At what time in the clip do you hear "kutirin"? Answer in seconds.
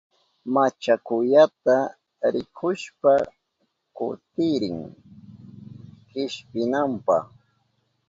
3.95-4.79